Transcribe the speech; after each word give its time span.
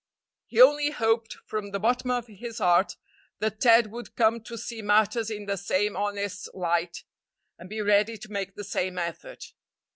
He 0.47 0.59
only 0.59 0.89
hoped, 0.89 1.37
from 1.45 1.69
the 1.69 1.79
bottom 1.79 2.09
of 2.09 2.25
his 2.25 2.57
heart, 2.57 2.95
that 3.37 3.61
Ted 3.61 3.91
would 3.91 4.15
come 4.15 4.41
to 4.45 4.57
see 4.57 4.81
matters 4.81 5.29
in 5.29 5.45
the 5.45 5.57
same 5.57 5.95
honest 5.95 6.49
light, 6.55 7.03
and 7.59 7.69
be 7.69 7.81
ready 7.81 8.17
to 8.17 8.31
make 8.31 8.55
the 8.55 8.63
same 8.63 8.97
effort. 8.97 9.53